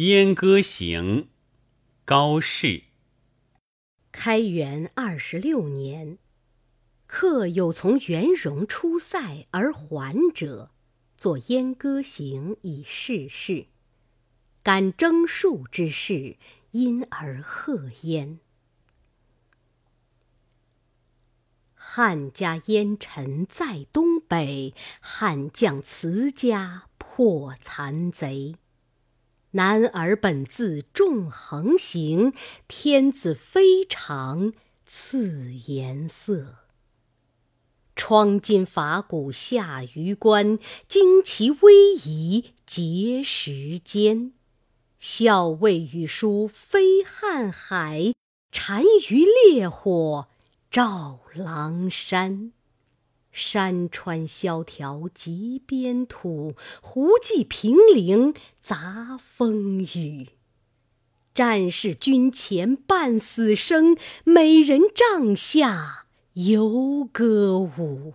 [0.00, 1.22] 燕歌行》
[2.04, 2.84] 高适。
[4.12, 6.18] 开元二十六年，
[7.08, 10.70] 客有从元戎出塞而还者，
[11.16, 13.66] 作《燕歌行》以示事。
[14.62, 16.36] 感征戍之事，
[16.70, 18.38] 因而贺焉。
[21.74, 28.54] 汉家烟尘在东北，汉将辞家破残贼。
[29.52, 32.34] 男儿本自重横行，
[32.66, 34.52] 天子非常
[34.84, 36.56] 赐颜色。
[37.96, 40.58] 窗金法鼓下榆关，
[40.88, 44.32] 旌旗威仪结石间。
[44.98, 48.12] 校尉与书飞瀚海，
[48.50, 50.28] 单于烈火
[50.70, 52.52] 照狼山。
[53.32, 60.30] 山川萧条极边土，胡骑凭陵杂风雨。
[61.34, 68.14] 战士军前半死生，美人帐下犹歌舞。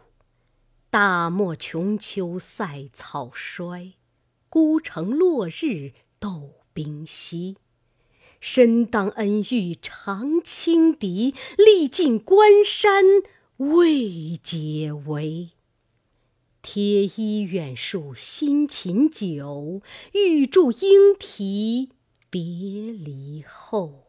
[0.90, 3.94] 大漠穷秋塞草衰，
[4.50, 7.56] 孤城落日斗兵稀。
[8.42, 13.04] 身当恩遇常轻敌，力尽关山。
[13.72, 15.52] 未解围，
[16.62, 21.92] 贴衣远树辛勤久，玉柱应啼
[22.30, 22.42] 别
[22.92, 24.08] 离后。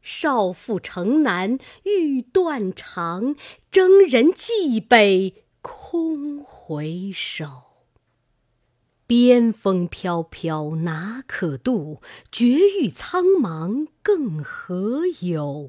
[0.00, 3.36] 少妇城南欲断肠，
[3.70, 7.64] 征人蓟北空回首。
[9.06, 12.00] 边风飘飘哪可度？
[12.32, 15.68] 绝域苍茫更何有？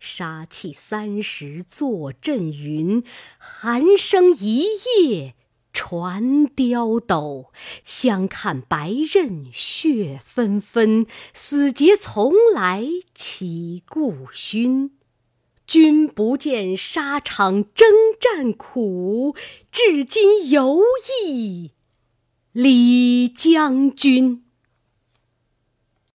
[0.00, 3.04] 杀气三十作阵云，
[3.38, 4.64] 寒声一
[5.04, 5.34] 夜
[5.74, 7.52] 传刁斗。
[7.84, 14.92] 相看白刃血纷纷，死节从来岂顾勋？
[15.66, 17.88] 君不见沙场征
[18.18, 19.36] 战苦，
[19.70, 20.80] 至今犹
[21.24, 21.72] 忆
[22.52, 24.44] 李将军。